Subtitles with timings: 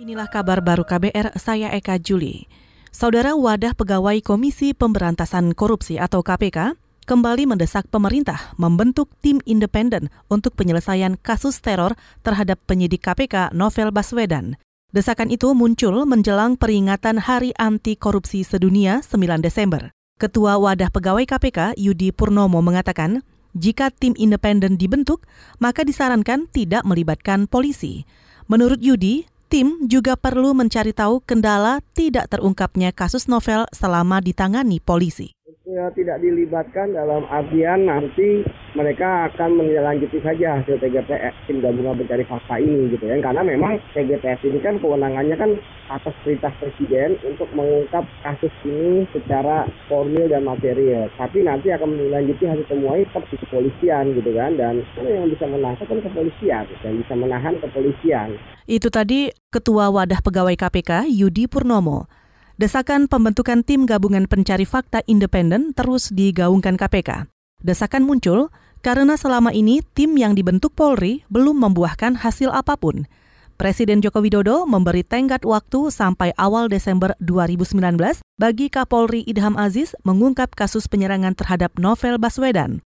[0.00, 2.48] Inilah kabar baru KBR, saya Eka Juli.
[2.88, 6.72] Saudara Wadah Pegawai Komisi Pemberantasan Korupsi atau KPK
[7.04, 14.56] kembali mendesak pemerintah membentuk tim independen untuk penyelesaian kasus teror terhadap penyidik KPK Novel Baswedan.
[14.88, 19.92] Desakan itu muncul menjelang peringatan Hari Anti Korupsi Sedunia 9 Desember.
[20.16, 23.20] Ketua Wadah Pegawai KPK Yudi Purnomo mengatakan,
[23.52, 25.28] jika tim independen dibentuk,
[25.60, 28.08] maka disarankan tidak melibatkan polisi.
[28.48, 35.34] Menurut Yudi, tim juga perlu mencari tahu kendala tidak terungkapnya kasus novel selama ditangani polisi
[35.70, 38.42] ya, tidak dilibatkan dalam artian nanti
[38.74, 43.18] mereka akan menindaklanjuti saja hasil TGPS tim gabungan pencari fakta ini gitu ya.
[43.22, 45.50] Karena memang TGPS ini kan kewenangannya kan
[45.90, 51.10] atas perintah presiden untuk mengungkap kasus ini secara formil dan material.
[51.18, 54.50] Tapi nanti akan menindaklanjuti hasil temuan tetap di kepolisian gitu kan.
[54.58, 55.82] Dan yang bisa menahan?
[55.86, 56.64] Kan kepolisian.
[56.82, 58.38] Dan bisa menahan kepolisian.
[58.70, 62.19] Itu tadi Ketua Wadah Pegawai KPK Yudi Purnomo
[62.60, 67.24] Desakan pembentukan tim gabungan pencari fakta independen terus digaungkan KPK.
[67.64, 68.52] Desakan muncul
[68.84, 73.08] karena selama ini tim yang dibentuk Polri belum membuahkan hasil apa pun.
[73.56, 77.96] Presiden Joko Widodo memberi tenggat waktu sampai awal Desember 2019
[78.36, 82.84] bagi Kapolri Idham Aziz mengungkap kasus penyerangan terhadap Novel Baswedan.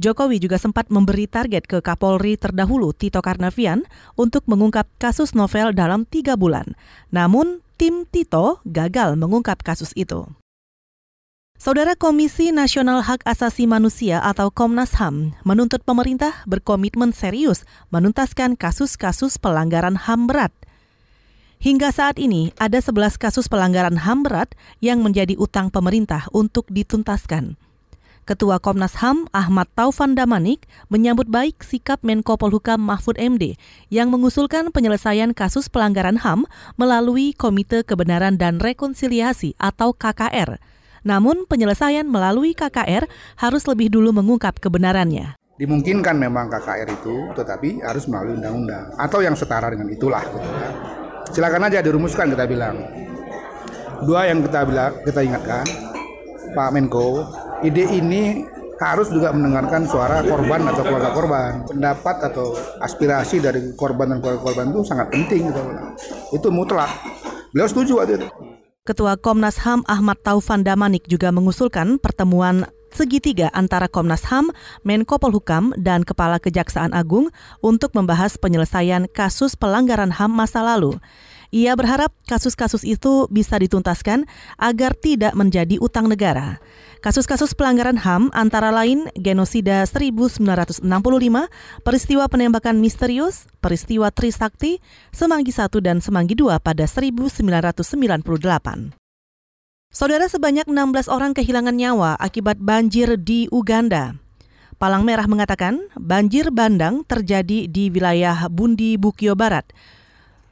[0.00, 3.84] Jokowi juga sempat memberi target ke Kapolri terdahulu Tito Karnavian
[4.16, 6.72] untuk mengungkap kasus novel dalam tiga bulan.
[7.12, 10.28] Namun, tim Tito gagal mengungkap kasus itu.
[11.56, 19.40] Saudara Komisi Nasional Hak Asasi Manusia atau Komnas HAM menuntut pemerintah berkomitmen serius menuntaskan kasus-kasus
[19.40, 20.52] pelanggaran HAM berat.
[21.56, 24.52] Hingga saat ini ada 11 kasus pelanggaran HAM berat
[24.84, 27.56] yang menjadi utang pemerintah untuk dituntaskan.
[28.30, 33.58] Ketua Komnas HAM Ahmad Taufan Damanik menyambut baik sikap Menko Polhukam Mahfud MD
[33.90, 36.46] yang mengusulkan penyelesaian kasus pelanggaran HAM
[36.78, 40.62] melalui Komite Kebenaran dan Rekonsiliasi atau KKR.
[41.02, 45.34] Namun penyelesaian melalui KKR harus lebih dulu mengungkap kebenarannya.
[45.58, 50.22] Dimungkinkan memang KKR itu, tetapi harus melalui undang-undang atau yang setara dengan itulah.
[51.34, 52.78] Silakan aja dirumuskan kita bilang.
[54.06, 55.66] Dua yang kita bilang kita ingatkan,
[56.54, 57.26] Pak Menko
[57.64, 58.44] ide ini
[58.80, 61.50] harus juga mendengarkan suara korban atau keluarga korban.
[61.68, 65.62] Pendapat atau aspirasi dari korban dan keluarga korban itu sangat penting gitu.
[66.32, 66.88] Itu mutlak.
[67.52, 68.28] Beliau setuju waktu itu.
[68.88, 74.50] Ketua Komnas HAM Ahmad Taufan Damanik juga mengusulkan pertemuan segitiga antara Komnas HAM,
[74.82, 80.98] Menko Polhukam, dan Kepala Kejaksaan Agung untuk membahas penyelesaian kasus pelanggaran HAM masa lalu.
[81.50, 84.22] Ia berharap kasus-kasus itu bisa dituntaskan
[84.54, 86.62] agar tidak menjadi utang negara.
[87.02, 90.86] Kasus-kasus pelanggaran HAM antara lain genosida 1965,
[91.82, 94.78] peristiwa penembakan misterius, peristiwa Trisakti,
[95.10, 98.94] Semanggi I dan Semanggi II pada 1998.
[99.90, 104.14] Saudara sebanyak 16 orang kehilangan nyawa akibat banjir di Uganda.
[104.78, 109.66] Palang Merah mengatakan banjir bandang terjadi di wilayah Bundi Bukio Barat.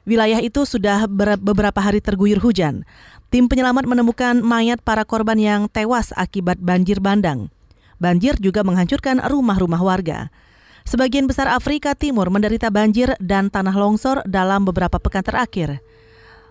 [0.09, 1.05] Wilayah itu sudah
[1.37, 2.81] beberapa hari terguyur hujan.
[3.29, 7.53] Tim penyelamat menemukan mayat para korban yang tewas akibat banjir bandang.
[8.01, 10.33] Banjir juga menghancurkan rumah-rumah warga.
[10.81, 15.77] Sebagian besar Afrika Timur menderita banjir dan tanah longsor dalam beberapa pekan terakhir.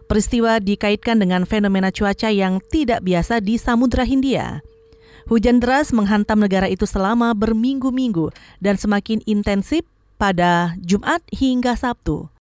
[0.07, 4.63] Peristiwa dikaitkan dengan fenomena cuaca yang tidak biasa di Samudra Hindia.
[5.27, 8.31] Hujan deras menghantam negara itu selama berminggu-minggu
[8.63, 9.83] dan semakin intensif
[10.15, 12.38] pada Jumat hingga Sabtu.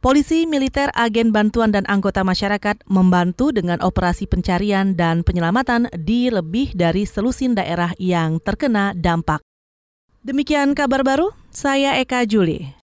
[0.00, 6.72] Polisi, militer, agen bantuan dan anggota masyarakat membantu dengan operasi pencarian dan penyelamatan di lebih
[6.72, 9.44] dari selusin daerah yang terkena dampak.
[10.24, 12.79] Demikian kabar baru, saya Eka Juli.